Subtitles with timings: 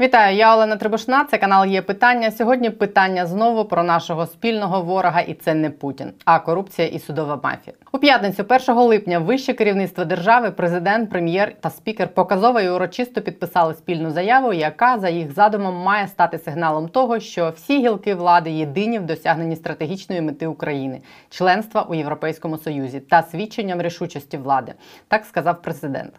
[0.00, 1.24] Вітаю, я Олена Трибушна.
[1.24, 2.30] Це канал є питання.
[2.30, 7.40] Сьогодні питання знову про нашого спільного ворога, і це не Путін, а корупція і судова
[7.42, 7.76] мафія.
[7.92, 13.74] У п'ятницю, 1 липня, вище керівництво держави, президент, прем'єр та спікер показово і урочисто підписали
[13.74, 18.98] спільну заяву, яка за їх задумом має стати сигналом того, що всі гілки влади єдині
[18.98, 21.00] в досягненні стратегічної мети України,
[21.30, 24.74] членства у Європейському Союзі та свідченням рішучості влади.
[25.08, 26.12] Так сказав президент.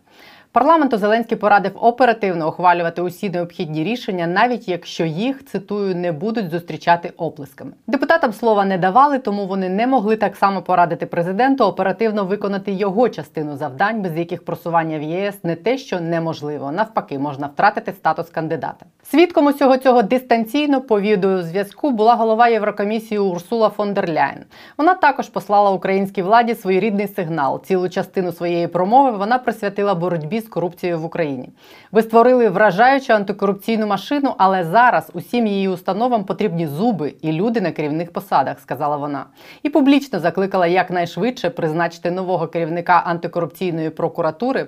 [0.53, 7.13] Парламенту Зеленський порадив оперативно ухвалювати усі необхідні рішення, навіть якщо їх цитую не будуть зустрічати
[7.17, 7.71] оплесками.
[7.87, 13.09] Депутатам слова не давали, тому вони не могли так само порадити президенту оперативно виконати його
[13.09, 18.29] частину завдань, без яких просування в ЄС не те, що неможливо, навпаки, можна втратити статус
[18.29, 18.85] кандидата.
[19.03, 24.45] Свідком усього цього дистанційно по відеозв'язку була голова Єврокомісії Урсула фон дер Ляйн.
[24.77, 27.63] Вона також послала українській владі своєрідний сигнал.
[27.63, 31.49] Цілу частину своєї промови вона присвятила боротьбі з корупцією в Україні.
[31.91, 37.71] Ви створили вражаючу антикорупційну машину, але зараз усім її установам потрібні зуби і люди на
[37.71, 39.25] керівних посадах, сказала вона.
[39.63, 44.67] І публічно закликала якнайшвидше призначити нового керівника антикорупційної прокуратури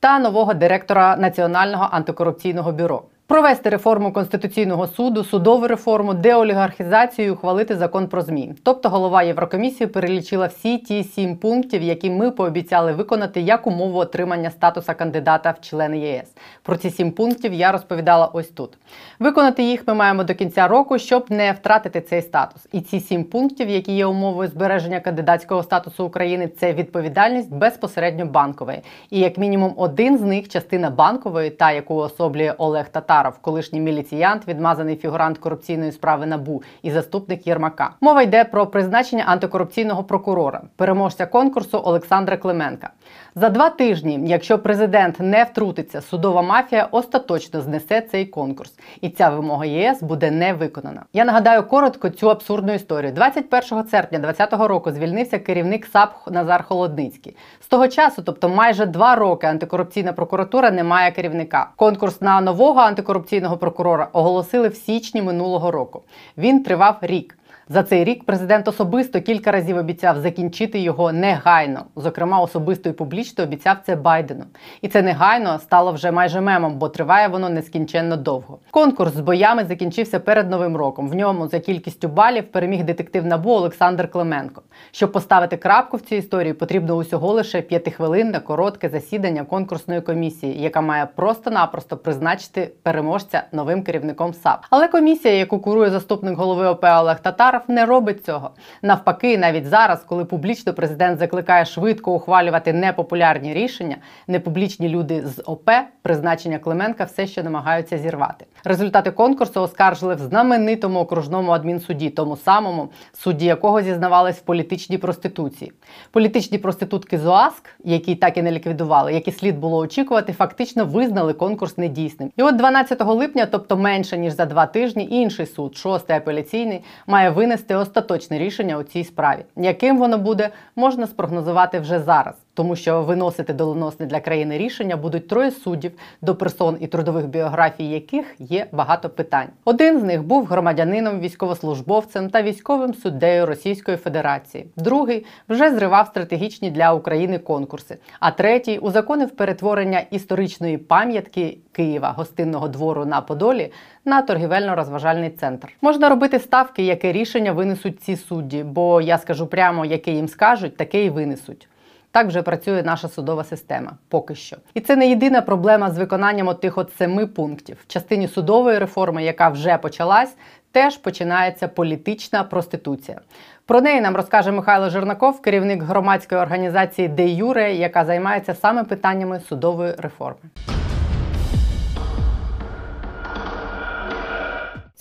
[0.00, 3.02] та нового директора Національного антикорупційного бюро.
[3.32, 8.54] Провести реформу конституційного суду, судову реформу, деолігархізацію, ухвалити закон про змі.
[8.62, 14.50] Тобто голова Єврокомісії перелічила всі ті сім пунктів, які ми пообіцяли виконати як умову отримання
[14.50, 16.32] статуса кандидата в члени ЄС.
[16.62, 18.78] Про ці сім пунктів я розповідала ось тут.
[19.18, 22.68] Виконати їх ми маємо до кінця року, щоб не втратити цей статус.
[22.72, 28.82] І ці сім пунктів, які є умовою збереження кандидатського статусу України, це відповідальність безпосередньо банкової.
[29.10, 33.21] І як мінімум один з них частина банкової, та яку особлює Олег Татар.
[33.22, 37.90] Татаров, колишній міліціянт, відмазаний фігурант корупційної справи набу і заступник Єрмака.
[38.00, 42.90] Мова йде про призначення антикорупційного прокурора, переможця конкурсу Олександра Клименка.
[43.34, 49.28] За два тижні, якщо президент не втрутиться, судова мафія остаточно знесе цей конкурс, і ця
[49.28, 51.02] вимога ЄС буде не виконана.
[51.12, 53.12] Я нагадаю коротко цю абсурдну історію.
[53.12, 57.36] 21 серпня 2020 року звільнився керівник САП Назар Холодницький.
[57.60, 61.70] З того часу, тобто майже два роки, антикорупційна прокуратура не має керівника.
[61.76, 66.02] Конкурс на нового антикорупційного прокурора оголосили в січні минулого року.
[66.38, 67.38] Він тривав рік.
[67.68, 71.84] За цей рік президент особисто кілька разів обіцяв закінчити його негайно.
[71.96, 74.44] Зокрема, особисто і публічно обіцяв це Байдену.
[74.80, 78.58] І це негайно стало вже майже мемом, бо триває воно нескінченно довго.
[78.70, 81.08] Конкурс з боями закінчився перед новим роком.
[81.08, 84.62] В ньому за кількістю балів переміг детектив набу Олександр Клименко.
[84.90, 90.80] Щоб поставити крапку в цій історії, потрібно усього лише п'ятихвилинне коротке засідання конкурсної комісії, яка
[90.80, 94.64] має просто-напросто призначити переможця новим керівником САП.
[94.70, 97.20] Але комісія, яку курує заступник голови ОП Олег
[97.52, 98.50] Татаров, не робить цього.
[98.82, 103.96] Навпаки, навіть зараз, коли публічно президент закликає швидко ухвалювати непопулярні рішення,
[104.26, 105.70] непублічні люди з ОП
[106.02, 108.46] призначення Клименка все ще намагаються зірвати.
[108.64, 115.72] Результати конкурсу оскаржили в знаменитому окружному адмінсуді, тому самому судді якого зізнавались в політичній проституції.
[116.10, 121.78] Політичні проститутки ЗОАСК, які так і не ліквідували, які слід було очікувати, фактично визнали конкурс
[121.78, 122.30] недійсним.
[122.36, 127.30] І от 12 липня, тобто менше ніж за два тижні, інший суд, шостий апеляційний, має
[127.30, 129.44] винести остаточне рішення у цій справі.
[129.56, 135.28] Яким воно буде, можна спрогнозувати вже зараз тому що виносити доленосне для країни рішення будуть
[135.28, 135.92] троє суддів,
[136.22, 139.48] до персон і трудових біографій яких є багато питань.
[139.64, 144.66] Один з них був громадянином, військовослужбовцем та військовим суддею Російської Федерації.
[144.76, 147.98] Другий вже зривав стратегічні для України конкурси.
[148.20, 153.72] А третій узаконив перетворення історичної пам'ятки Києва гостинного двору на Подолі
[154.04, 155.68] на торгівельно-розважальний центр.
[155.80, 160.76] Можна робити ставки, яке рішення винесуть ці судді, бо я скажу прямо, яке їм скажуть,
[160.76, 161.68] таке і винесуть.
[162.12, 164.56] Так вже працює наша судова система поки що.
[164.74, 167.76] І це не єдина проблема з виконанням отих от семи пунктів.
[167.82, 170.36] В частині судової реформи, яка вже почалась,
[170.72, 173.20] теж починається політична проституція.
[173.66, 179.40] Про неї нам розкаже Михайло Жернаков, керівник громадської організації Де Юре, яка займається саме питаннями
[179.48, 180.40] судової реформи.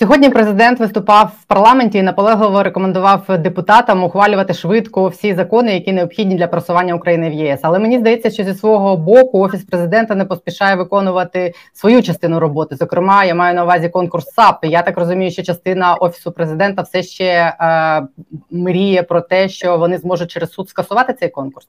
[0.01, 6.35] Сьогодні президент виступав в парламенті і наполегливо рекомендував депутатам ухвалювати швидко всі закони, які необхідні
[6.35, 7.59] для просування України в ЄС.
[7.63, 12.75] Але мені здається, що зі свого боку офіс президента не поспішає виконувати свою частину роботи.
[12.75, 14.65] Зокрема, я маю на увазі конкурс САП.
[14.65, 18.03] Я так розумію, що частина офісу президента все ще е,
[18.51, 21.67] мріє про те, що вони зможуть через суд скасувати цей конкурс.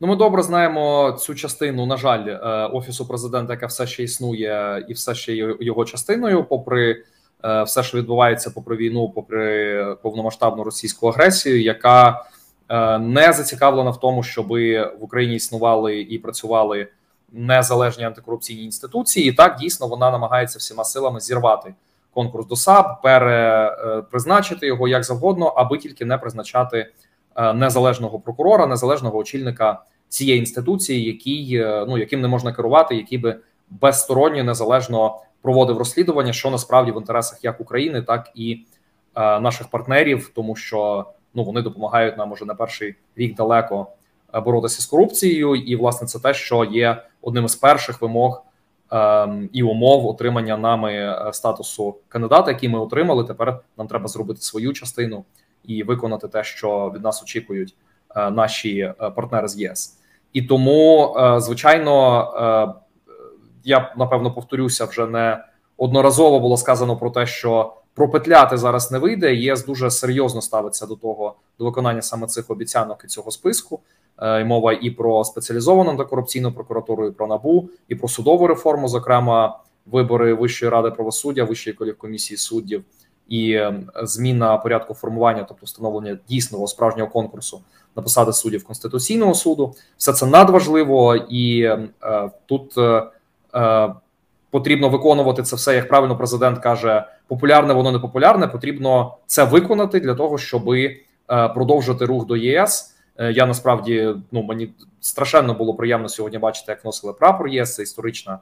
[0.00, 4.84] Ну, ми добре знаємо цю частину, на жаль, е, офісу президента, яка все ще існує,
[4.88, 7.04] і все ще є його частиною, попри.
[7.44, 12.24] Е, все, що відбувається попри війну, попри повномасштабну російську агресію, яка
[12.68, 16.88] е, не зацікавлена в тому, щоб в Україні існували і працювали
[17.32, 19.28] незалежні антикорупційні інституції.
[19.28, 21.74] І так дійсно вона намагається всіма силами зірвати
[22.14, 26.92] конкурс до САП, перепризначити його як завгодно, аби тільки не призначати
[27.54, 31.58] незалежного прокурора, незалежного очільника цієї інституції, який
[31.88, 33.36] ну яким не можна керувати, який би
[33.70, 38.64] безсторонньо незалежно проводив розслідування, що насправді в інтересах як України, так і
[39.14, 43.86] е, наших партнерів, тому що ну вони допомагають нам уже на перший рік далеко
[44.34, 48.42] е, боротися з корупцією, і власне це те, що є одним із перших вимог
[48.92, 53.24] е, і умов отримання нами е, статусу кандидата, який ми отримали.
[53.24, 55.24] Тепер нам треба зробити свою частину
[55.64, 57.76] і виконати те, що від нас очікують
[58.16, 59.98] наші партнери з ЄС.
[60.32, 62.74] І тому, звичайно,
[63.64, 65.44] я напевно повторюся вже не
[65.76, 69.34] одноразово було сказано про те, що пропетляти зараз не вийде.
[69.34, 73.80] ЄС дуже серйозно ставиться до того до виконання саме цих обіцянок і цього списку.
[74.22, 79.60] Е, мова і про спеціалізовану антикорупційну прокуратуру, і про набу, і про судову реформу, зокрема
[79.86, 82.84] вибори Вищої ради правосуддя, Вищої комісії суддів
[83.28, 87.60] і е, зміна порядку формування, тобто встановлення дійсного справжнього конкурсу
[87.96, 89.74] на посади суддів Конституційного суду.
[89.96, 91.90] Все це надважливо і е,
[92.46, 92.78] тут.
[92.78, 93.02] Е,
[94.50, 98.48] потрібно виконувати це все, як правильно президент каже, популярне, воно не популярне.
[98.48, 100.96] Потрібно це виконати для того, щоб е,
[101.28, 102.96] продовжити рух до ЄС.
[103.18, 107.74] Е, я насправді ну мені страшенно було приємно сьогодні бачити, як носили прапор ЄС.
[107.74, 108.38] Це історична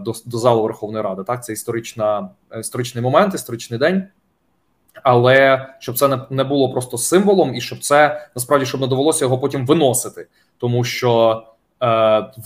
[0.00, 1.22] до до залу Верховної Ради.
[1.24, 2.28] Так, це історична
[2.60, 4.04] історичний момент, історичний день.
[5.02, 9.38] Але щоб це не було просто символом, і щоб це насправді щоб не довелося його
[9.38, 10.26] потім виносити,
[10.58, 11.57] тому що Е,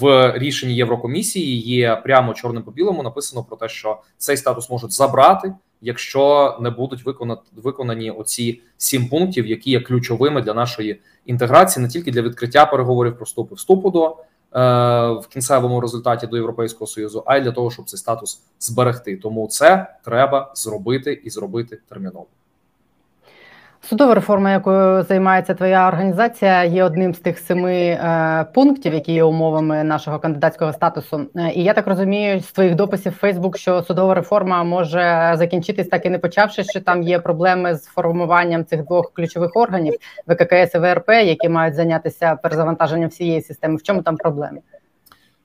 [0.00, 4.92] в рішенні Єврокомісії є прямо чорним по білому написано про те, що цей статус можуть
[4.92, 11.82] забрати, якщо не будуть виконати виконані оці сім пунктів, які є ключовими для нашої інтеграції,
[11.82, 14.16] не тільки для відкриття переговорів про вступу вступу до е,
[15.12, 19.16] в кінцевому результаті до Європейського союзу, а й для того, щоб цей статус зберегти.
[19.16, 22.26] Тому це треба зробити і зробити терміново.
[23.84, 29.24] Судова реформа, якою займається твоя організація, є одним з тих семи е, пунктів, які є
[29.24, 31.26] умовами нашого кандидатського статусу.
[31.36, 36.06] Е, і я так розумію з твоїх дописів Фейсбук, що судова реформа може закінчитись, так
[36.06, 39.94] і не почавши, що там є проблеми з формуванням цих двох ключових органів
[40.26, 43.76] ВККС і ВРП, які мають зайнятися перезавантаженням всієї системи.
[43.76, 44.58] В чому там проблеми?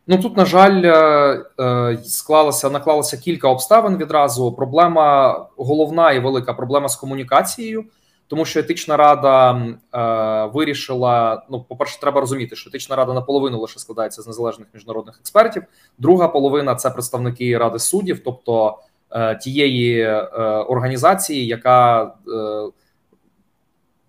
[0.07, 4.51] Ну тут на жаль е, склалося наклалося кілька обставин відразу.
[4.51, 7.85] Проблема головна і велика проблема з комунікацією
[8.27, 9.51] тому що етична рада
[9.94, 14.68] е, вирішила: ну, по перше, треба розуміти, що етична рада наполовину лише складається з незалежних
[14.74, 15.63] міжнародних експертів.
[15.97, 18.79] Друга половина це представники ради суддів, тобто
[19.12, 22.09] е, тієї е, організації, яка е,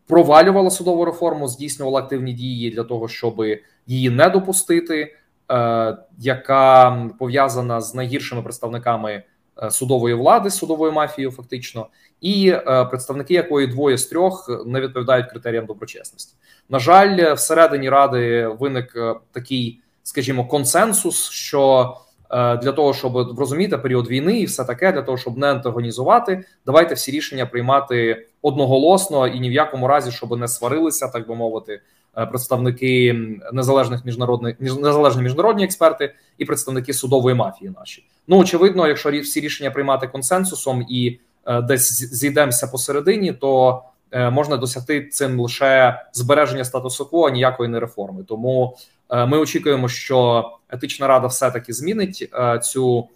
[0.06, 3.44] провалювала судову реформу, здійснювала активні дії для того, щоб
[3.86, 5.14] її не допустити,
[5.50, 9.22] е, яка пов'язана з найгіршими представниками.
[9.62, 11.86] Е, судової влади, судовою мафією, фактично,
[12.20, 16.34] і е, представники якої двоє з трьох не відповідають критеріям доброчесності.
[16.68, 21.96] На жаль, всередині ради виник е, такий, скажімо, консенсус, що
[22.30, 26.94] для того, щоб розуміти період війни і все таке, для того, щоб не антагонізувати, давайте
[26.94, 31.80] всі рішення приймати одноголосно і ні в якому разі, щоб не сварилися, так би мовити,
[32.26, 33.16] представники
[33.52, 37.72] незалежних міжнародних незалежні міжнародні експерти і представники судової мафії.
[37.78, 41.18] Наші ну очевидно, якщо всі рішення приймати консенсусом і
[41.48, 47.80] Е, десь зійдемося посередині, то е, можна досягти цим лише збереження статусу кво, ніякої не
[47.80, 48.24] реформи.
[48.28, 48.76] Тому
[49.10, 52.30] е, ми очікуємо, що етична рада все таки змінить
[52.62, 53.08] цю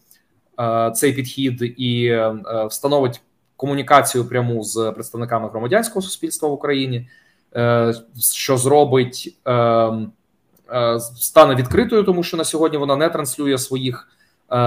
[0.95, 2.21] цей підхід і
[2.69, 3.21] встановить
[3.57, 7.09] комунікацію пряму з представниками громадянського суспільства в Україні,
[8.35, 9.39] що зробить
[11.17, 14.09] стане відкритою, тому що на сьогодні вона не транслює своїх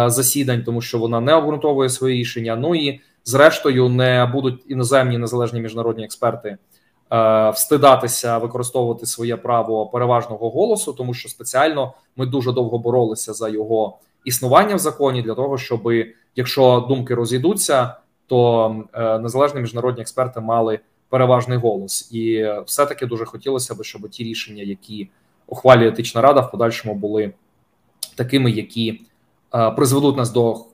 [0.07, 2.55] засідань, тому що вона не обґрунтовує свої рішення.
[2.55, 6.57] Ну і зрештою не будуть іноземні незалежні міжнародні експерти
[7.11, 13.49] е, встидатися використовувати своє право переважного голосу, тому що спеціально ми дуже довго боролися за
[13.49, 15.93] його існування в законі для того, щоб
[16.35, 17.95] якщо думки розійдуться,
[18.27, 20.79] то е, незалежні міжнародні експерти мали
[21.15, 25.09] переважний голос, і все таки дуже хотілося б, щоб ті рішення, які
[25.47, 27.33] ухвалює етична рада, в подальшому були
[28.15, 29.01] такими, які
[29.55, 30.65] е, призведуть нас до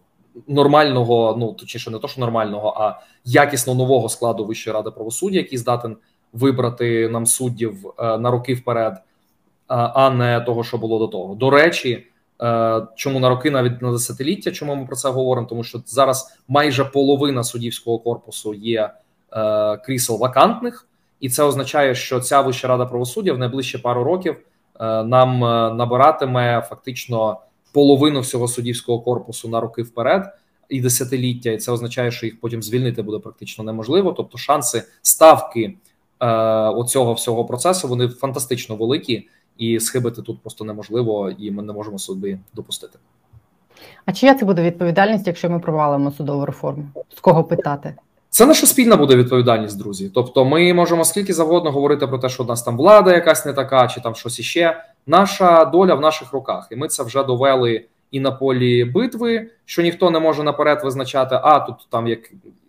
[0.48, 5.58] нормального, ну точніше, не то, що нормального, а якісно нового складу Вищої ради правосуддя, який
[5.58, 5.98] здатен
[6.34, 8.98] вибрати нам суддів е, на роки вперед,
[9.68, 11.36] а не того, що було до того.
[11.36, 12.08] До речі,
[12.42, 15.48] е, чому на роки, навіть на десятиліття, чому ми про це говоримо?
[15.48, 18.92] Тому що зараз майже половина суддівського корпусу є
[19.34, 20.88] е, крісел вакантних,
[21.20, 24.36] і це означає, що ця Вища рада правосуддя в найближчі пару років
[25.06, 25.40] нам
[25.78, 27.38] набиратиме фактично
[27.74, 30.34] половину всього суддівського корпусу на роки вперед
[30.72, 34.14] і десятиліття, і це означає, що їх потім звільнити буде практично неможливо.
[34.14, 35.78] Тобто, шанси ставки
[36.20, 36.28] е,
[36.70, 42.00] оцього всього процесу вони фантастично великі, і схибити тут просто неможливо, і ми не можемо
[42.00, 43.00] собі допустити.
[44.06, 46.88] А чия це буде відповідальність, якщо ми провалимо судову реформу?
[47.16, 47.96] З кого питати?
[48.34, 50.12] Це наша спільна буде відповідальність, друзі.
[50.14, 53.54] Тобто, ми можемо скільки завгодно говорити про те, що у нас там влада якась не
[53.54, 54.84] така, чи там щось іще.
[55.08, 59.82] Наша доля в наших руках, і ми це вже довели і на полі битви, що
[59.82, 61.40] ніхто не може наперед визначати.
[61.44, 62.20] А тут там як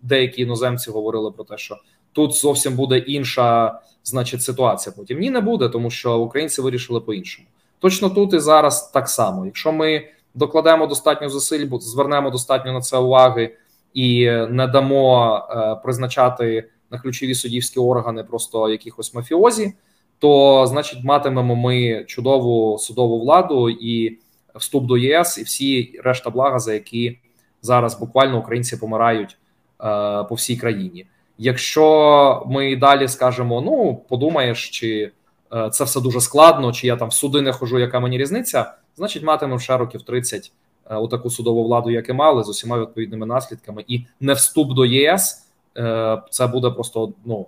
[0.02, 1.76] деякі іноземці говорили про те, що
[2.12, 4.94] тут зовсім буде інша, значить, ситуація.
[4.96, 7.48] Потім ні, не буде, тому що українці вирішили по іншому.
[7.78, 9.46] Точно тут і зараз так само.
[9.46, 13.56] Якщо ми докладемо достатньо зусиль, звернемо достатньо на це уваги
[13.94, 19.74] і не дамо е, призначати на ключові суддівські органи просто якихось мафіозі,
[20.18, 24.18] то значить матимемо ми чудову судову владу і
[24.54, 27.18] вступ до ЄС і всі решта блага, за які
[27.62, 31.06] зараз буквально українці помирають е, по всій країні.
[31.38, 35.10] Якщо ми далі скажемо: ну подумаєш, чи
[35.54, 38.74] е, це все дуже складно, чи я там в суди не хожу, яка мені різниця,
[38.96, 43.26] значить матимемо ще років 30 е, отаку судову владу, як і мали, з усіма відповідними
[43.26, 47.46] наслідками, і не вступ до ЄС е, це буде просто ну.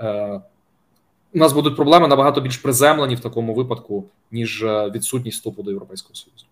[0.00, 0.40] Е,
[1.34, 5.70] у нас будуть проблеми набагато більш приземлені в такому випадку, ніж е, відсутність вступу до
[5.70, 6.46] Європейського Союзу.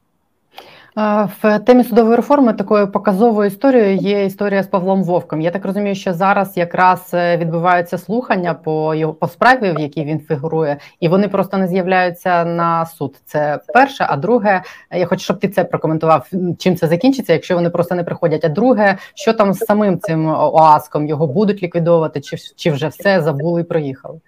[1.42, 5.40] В темі судової реформи такою показовою історією є історія з Павлом Вовком.
[5.40, 10.04] Я так розумію, що зараз якраз е, відбуваються слухання по його по справі, в якій
[10.04, 13.16] він фігурує, і вони просто не з'являються на суд.
[13.24, 14.06] Це перше.
[14.08, 14.62] А друге,
[14.92, 16.30] я хочу, щоб ти це прокоментував.
[16.58, 18.44] Чим це закінчиться, якщо вони просто не приходять.
[18.44, 23.22] А друге, що там з самим цим ОАСКом його будуть ліквідовувати, чи чи вже все
[23.22, 24.20] забули і проїхали?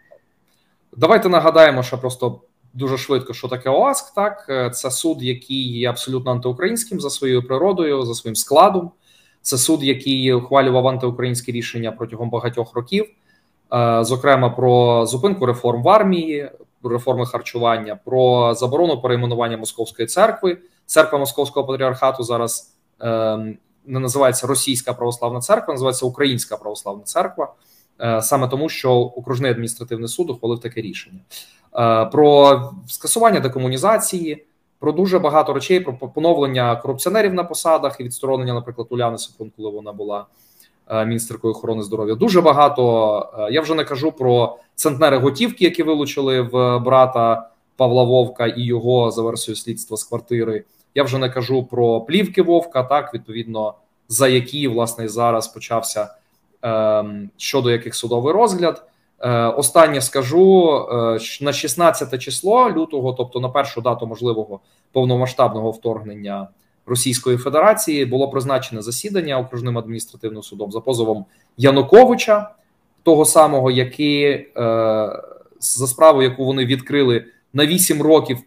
[0.97, 2.41] Давайте нагадаємо, що просто
[2.75, 4.15] дуже швидко, що таке ОАСК.
[4.15, 8.91] Так, е, це суд, який є абсолютно антиукраїнським за своєю природою, за своїм складом.
[9.43, 13.07] Це суд, який ухвалював антиукраїнські рішення протягом багатьох років,
[13.73, 16.51] е, зокрема про зупинку реформ в армії,
[16.85, 20.59] реформи харчування, про заборону перейменування московської церкви.
[20.87, 27.55] Церква Московського патріархату зараз ем, не називається Російська православна церква, називається Українська православна церква.
[28.03, 31.19] Е, саме тому, що окружний адміністративний суд ухвалив таке рішення
[31.79, 34.45] е, про скасування декомунізації,
[34.79, 39.71] про дуже багато речей, про поновлення корупціонерів на посадах і відсторонення, наприклад, Уляни Супрун, коли
[39.71, 40.27] вона була
[40.89, 42.15] е, міністеркою охорони здоров'я.
[42.15, 48.47] Дуже багато я вже не кажу про центнери готівки, які вилучили в брата Павла Вовка
[48.47, 50.65] і його за версією слідства з квартири.
[50.95, 53.75] Я вже не кажу про плівки Вовка, так відповідно
[54.09, 56.15] за які власне зараз почався.
[56.63, 58.83] Ем, щодо яких судовий розгляд.
[59.21, 64.61] Е, останнє скажу е, на 16 число лютого, тобто на першу дату можливого
[64.93, 66.49] повномасштабного вторгнення
[66.87, 71.25] Російської Федерації, було призначене засідання окружним адміністративним судом за позовом
[71.57, 72.51] Януковича,
[73.03, 74.49] того самого, який е,
[75.61, 78.39] за справу, яку вони відкрили на 8 років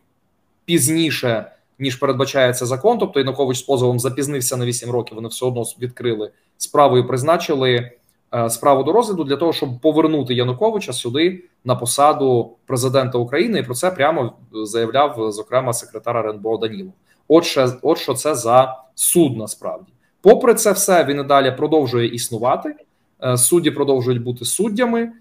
[0.65, 1.45] пізніше
[1.79, 2.97] ніж передбачається закон.
[2.97, 5.15] Тобто Янукович з позовом запізнився на 8 років.
[5.15, 7.91] Вони все одно відкрили справу і призначили.
[8.35, 13.63] Е, справу до розгляду для того, щоб повернути Януковича сюди на посаду президента України, і
[13.63, 16.93] про це прямо заявляв зокрема секретар РНБО Данілов.
[17.27, 19.93] От що, от що це за суд насправді.
[20.21, 22.75] Попри це, все він і далі продовжує існувати.
[23.23, 25.11] Е, судді продовжують бути суддями.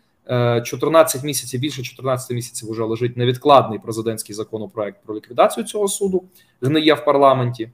[0.64, 6.25] 14 е, місяців більше 14 місяців вже лежить невідкладний президентський законопроект про ліквідацію цього суду.
[6.62, 7.71] Гниє в парламенті.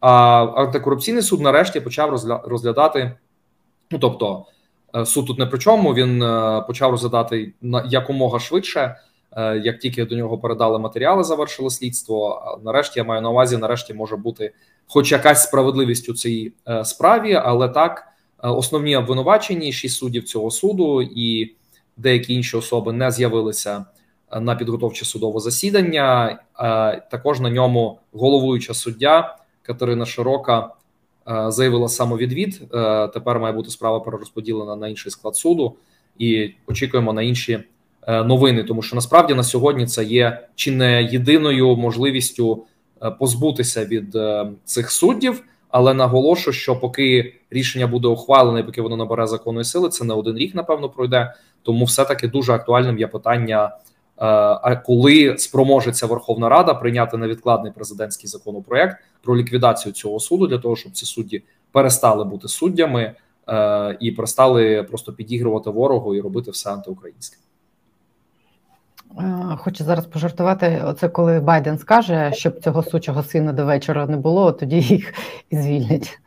[0.00, 2.10] А антикорупційний суд нарешті почав
[2.44, 3.16] розглядати.
[3.90, 4.46] Ну тобто
[5.04, 5.94] суд тут не при чому.
[5.94, 7.52] Він е, почав розглядати
[7.86, 8.96] якомога швидше.
[9.32, 12.42] Е, як тільки до нього передали матеріали, завершили слідство.
[12.64, 14.52] Нарешті я маю на увазі, нарешті може бути
[14.86, 16.52] хоч якась справедливість у цій
[16.84, 18.06] справі, але так
[18.38, 21.54] основні обвинувачені шість суддів цього суду і
[21.96, 23.84] деякі інші особи не з'явилися
[24.40, 26.38] на підготовче судове засідання.
[27.10, 30.75] Також на ньому головуюча суддя Катерина Широка Е,
[31.48, 32.62] заявила самовідвід.
[32.74, 35.76] Е, тепер має бути справа перерозподілена на інший склад суду,
[36.18, 37.64] і очікуємо на інші
[38.02, 38.64] е, новини.
[38.64, 42.64] Тому що насправді на сьогодні це є чи не єдиною можливістю
[43.18, 44.16] позбутися від
[44.64, 45.42] цих суддів.
[45.68, 50.36] Але наголошую, що поки рішення буде ухвалене, поки воно набере законної сили, це не один
[50.36, 51.34] рік, напевно, пройде.
[51.62, 53.70] Тому все таки дуже актуальним є питання
[54.16, 60.76] а коли спроможеться Верховна Рада прийняти невідкладний президентський законопроект про ліквідацію цього суду для того,
[60.76, 61.42] щоб ці судді
[61.72, 63.14] перестали бути суддями
[63.48, 67.36] е, і перестали просто підігрувати ворогу і робити все антиукраїнське.
[69.56, 70.82] Хочу зараз пожартувати.
[70.86, 75.14] Оце коли Байден скаже, щоб цього сучого сина до вечора не було, тоді їх
[75.50, 76.18] і звільнять.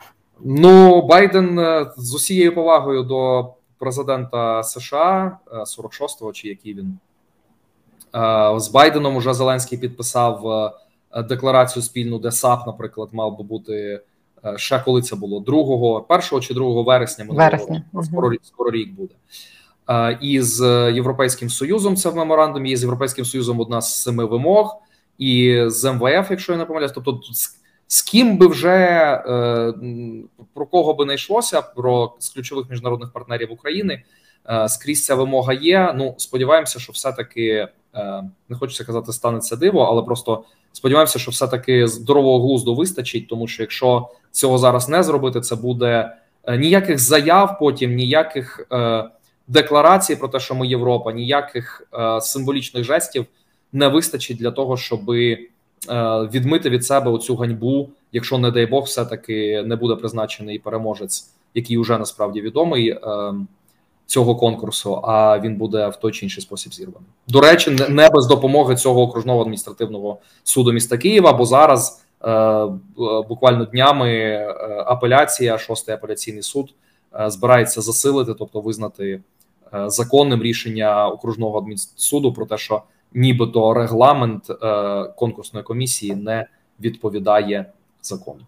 [0.44, 1.60] Ну, Байден
[1.98, 7.00] з усією повагою до президента США 46-го, чи який він
[8.58, 10.44] з Байденом уже Зеленський підписав
[11.30, 14.02] декларацію спільну, де САП, наприклад, мав би бути
[14.56, 17.26] ще коли це було 2, 1 чи 2 вересня.
[17.30, 17.84] Вересня.
[18.04, 19.14] Скоро, скоро рік буде.
[20.22, 22.70] І з Європейським Союзом це в меморандумі.
[22.70, 24.82] Є з Європейським Союзом одна з семи вимог,
[25.18, 27.20] і з МВФ, якщо я не помиляюсь, тобто
[27.92, 29.74] з ким би вже е,
[30.54, 34.04] про кого би не йшлося, про з ключових міжнародних партнерів України
[34.50, 35.94] е, скрізь ця вимога є.
[35.98, 37.68] Ну сподіваємося, що все-таки е,
[38.50, 43.64] не хочеться казати, станеться диво, але просто сподіваємося, що все-таки здорового глузду вистачить, тому що
[43.64, 46.16] якщо цього зараз не зробити, це буде
[46.58, 48.68] ніяких заяв, потім ніяких
[49.48, 51.88] декларацій про те, що ми Європа, ніяких
[52.22, 53.26] символічних жестів
[53.74, 55.50] не вистачить для того, щоби.
[55.90, 60.60] Е, відмити від себе оцю ганьбу, якщо не дай Бог, все таки не буде призначений
[60.60, 63.00] переможець, який вже насправді відомий е,
[64.10, 64.96] цього конкурсу.
[65.04, 67.10] А він буде в той чи інший спосіб зірваний.
[67.28, 72.66] До речі, не без допомоги цього окружного адміністративного суду міста Києва, бо зараз е,
[73.30, 74.38] буквально днями
[74.86, 76.74] апеляція, шостий апеляційний суд
[77.28, 79.22] збирається засилити, тобто визнати
[79.86, 82.82] законним рішення окружного адмінсуду про те, що
[83.14, 86.48] нібито регламент е, конкурсної комісії не
[86.80, 87.66] відповідає
[88.02, 88.40] закону.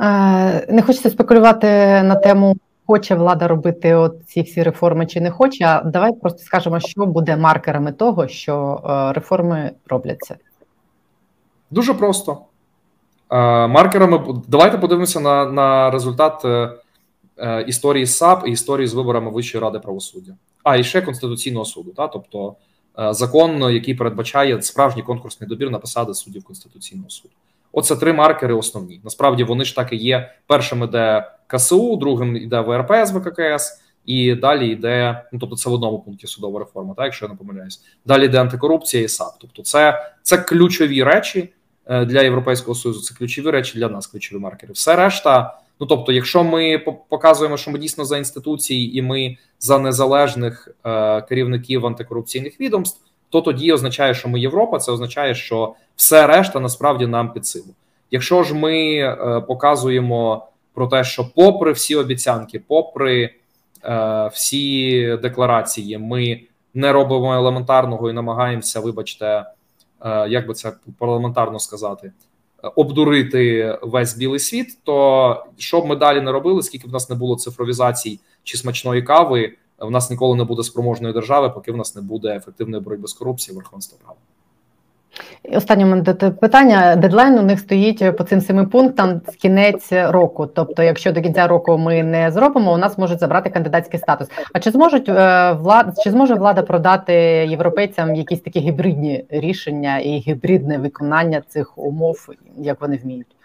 [0.00, 1.66] Е, не хочеться спекулювати
[2.02, 2.56] на тему,
[2.88, 5.64] хоче влада робити от ці всі реформи чи не хоче.
[5.64, 10.36] А давай просто скажемо, що буде маркерами того, що е, реформи робляться.
[11.70, 12.38] Дуже просто.
[13.68, 16.44] Маркерами давайте подивимося на на результат
[17.66, 20.32] історії САП і історії з виборами Вищої ради правосуддя,
[20.64, 21.90] а і ще Конституційного суду.
[21.96, 22.08] Та?
[22.08, 22.54] Тобто
[22.98, 27.34] Е, закон, який передбачає справжній конкурсний добір на посади суддів Конституційного суду.
[27.72, 29.00] Оце три маркери основні.
[29.04, 30.32] Насправді вони ж так і є.
[30.46, 35.24] Першим іде КСУ, другим іде ВРП з ВККС, і далі йде.
[35.32, 37.84] Ну тобто, це в одному пункті судова реформа, так якщо я не помиляюсь.
[38.06, 39.32] Далі йде антикорупція і САП.
[39.40, 41.52] Тобто, це це ключові речі
[41.86, 43.00] е, для Європейського союзу.
[43.00, 44.72] Це ключові речі для нас, ключові маркери.
[44.72, 45.58] Все решта.
[45.80, 51.22] Ну тобто, якщо ми показуємо, що ми дійсно за інституції і ми за незалежних е,
[51.22, 54.78] керівників антикорупційних відомств, то тоді означає, що ми Європа.
[54.78, 57.74] Це означає, що все решта насправді нам під силу.
[58.10, 63.30] Якщо ж ми е, показуємо про те, що, попри всі обіцянки, попри
[63.84, 66.40] е, всі декларації, ми
[66.74, 69.44] не робимо елементарного і намагаємося, вибачте,
[70.00, 72.12] е, як би це парламентарно сказати
[72.62, 74.78] обдурити весь білий світ.
[74.84, 79.02] То що б ми далі не робили, скільки в нас не було цифровізацій чи смачної
[79.02, 83.08] кави, в нас ніколи не буде спроможної держави, поки в нас не буде ефективної боротьби
[83.08, 84.18] з корупцією верховенства права.
[85.56, 86.02] Останнє
[86.40, 86.96] питання.
[86.96, 90.46] Дедлайн у них стоїть по цим семи пунктам з кінець року.
[90.46, 94.28] Тобто, якщо до кінця року ми не зробимо, у нас можуть забрати кандидатський статус.
[94.52, 97.14] А чи зможуть е, влада чи зможе влада продати
[97.50, 103.37] європейцям якісь такі гібридні рішення і гібридне виконання цих умов, як вони вміють?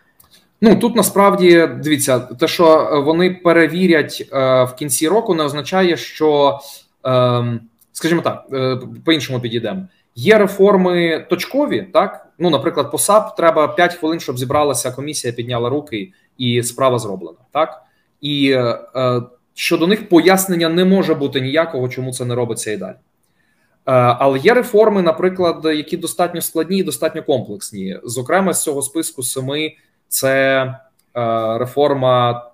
[0.65, 6.59] Ну тут насправді дивіться, те, що вони перевірять е, в кінці року, не означає, що,
[7.05, 7.59] е,
[7.91, 9.87] скажімо так, е, по іншому підійдемо.
[10.15, 15.69] Є реформи точкові, так ну, наприклад, по САП треба 5 хвилин, щоб зібралася комісія, підняла
[15.69, 17.37] руки, і справа зроблена.
[17.51, 17.81] Так
[18.21, 19.21] і е,
[19.53, 22.95] щодо них пояснення не може бути ніякого, чому це не робиться і далі.
[22.95, 27.99] Е, але є реформи, наприклад, які достатньо складні і достатньо комплексні.
[28.03, 29.73] Зокрема, з цього списку семи
[30.13, 32.45] це е, реформа,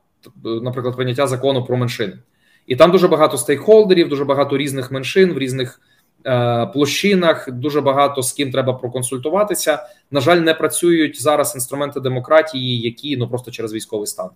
[0.44, 2.14] наприклад, прийняття закону про меншини,
[2.68, 5.82] і там дуже багато стейкхолдерів, дуже багато різних меншин в різних.
[6.26, 9.80] Е, площинах дуже багато з ким треба проконсультуватися.
[10.12, 14.30] На жаль, не працюють зараз інструменти демократії, які ну просто через військовий стан,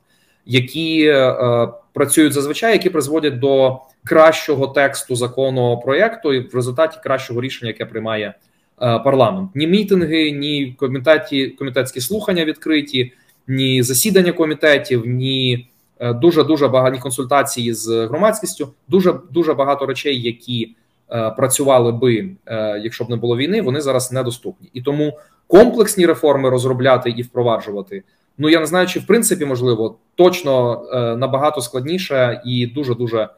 [0.46, 7.72] які е, працюють зазвичай, які призводять до кращого тексту законопроекту і в результаті кращого рішення,
[7.72, 8.34] яке приймає
[8.78, 9.50] парламент.
[9.56, 13.12] Ні мітинги, ні комітеті, комітетські слухання відкриті,
[13.48, 15.68] ні засідання комітетів, ні
[16.02, 18.74] дуже дуже багато консультації з громадськістю.
[18.88, 20.76] Дуже дуже багато речей, які
[21.14, 24.70] Е, працювали би, е, якщо б не було війни, вони зараз недоступні.
[24.74, 28.04] І тому комплексні реформи розробляти і впроваджувати.
[28.38, 33.30] Ну я не знаю, чи в принципі можливо точно е, набагато складніше і дуже дуже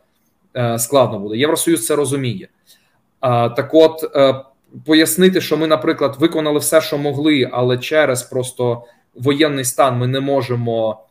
[0.78, 1.38] складно буде.
[1.38, 2.48] Євросоюз це розуміє.
[3.19, 4.04] Так, от
[4.86, 8.84] пояснити, що ми, наприклад, виконали все, що могли, але через просто
[9.15, 11.01] воєнний стан ми не можемо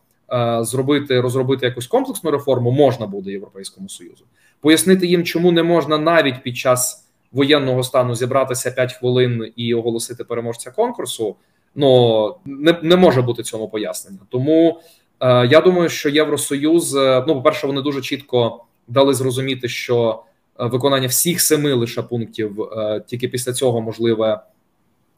[0.61, 4.25] зробити розробити якусь комплексну реформу, можна буде європейському союзу
[4.65, 10.23] пояснити їм, чому не можна навіть під час воєнного стану зібратися 5 хвилин і оголосити
[10.23, 11.35] переможця конкурсу.
[11.75, 14.19] Ну не не може бути цьому пояснення.
[14.29, 14.79] Тому
[15.19, 20.09] е, я думаю, що Євросоюз е, ну, по перше, вони дуже чітко дали зрозуміти, що
[20.09, 24.39] е, виконання всіх семи лише пунктів е, тільки після цього можливе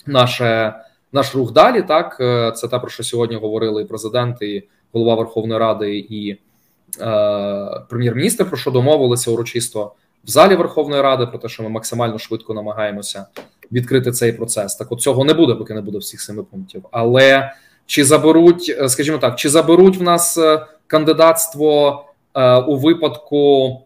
[0.06, 0.74] наше
[1.12, 1.82] наш рух далі.
[1.82, 6.32] Так е, це те, про що сьогодні говорили і президент, і голова Верховної Ради і
[6.32, 6.38] е,
[7.90, 8.46] прем'єр-міністр.
[8.46, 9.92] Про що домовилися урочисто
[10.26, 13.26] в залі Верховної Ради, про те, що ми максимально швидко намагаємося
[13.72, 14.76] відкрити цей процес.
[14.76, 16.86] Так, от цього не буде, поки не буде всіх семи пунктів.
[16.92, 17.52] Але
[17.86, 23.82] чи заберуть, е, скажімо так, чи заберуть в нас е, кандидатство е, у випадку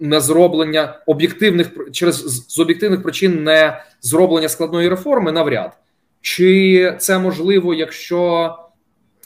[0.00, 2.16] незроблення об'єктивних через
[2.48, 5.72] з об'єктивних причин не зроблення складної реформи навряд.
[6.20, 8.54] Чи це можливо, якщо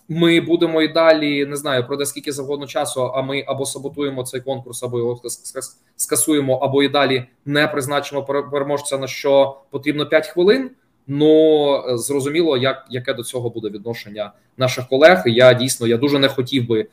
[0.09, 4.41] ми будемо і далі не знаю пройде скільки завгодно часу, а ми або саботуємо цей
[4.41, 5.21] конкурс, або його
[5.97, 10.71] скасуємо, або і далі не призначимо переможця на що потрібно 5 хвилин.
[11.07, 15.23] Ну зрозуміло, як яке до цього буде відношення наших колег.
[15.27, 16.87] Я дійсно я дуже не хотів би е,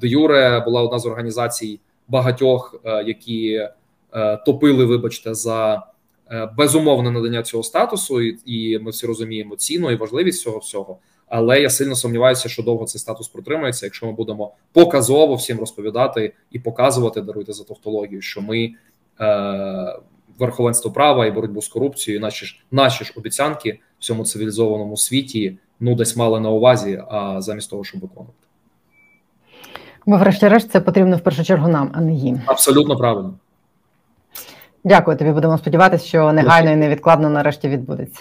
[0.00, 3.68] де Юре була одна з організацій багатьох, е, які
[4.14, 5.90] е, топили, вибачте, за
[6.32, 10.98] Е, безумовне надання цього статусу, і, і ми всі розуміємо ціну і важливість цього всього.
[11.28, 16.32] Але я сильно сумніваюся, що довго цей статус протримається, якщо ми будемо показово всім розповідати
[16.50, 18.74] і показувати, даруйте за тавтологію, що ми
[19.20, 19.98] е,
[20.38, 25.58] верховенство права і боротьбу з корупцією, наші ж наші ж обіцянки в цьому цивілізованому світі
[25.80, 28.49] ну десь мали на увазі, а замість того, щоб виконувати.
[30.06, 32.40] Бо, врешті-решт, це потрібно в першу чергу нам, а не їм.
[32.46, 33.34] Абсолютно правильно.
[34.84, 35.32] Дякую тобі.
[35.32, 38.20] Будемо сподіватися, що негайно і невідкладно нарешті відбудеться.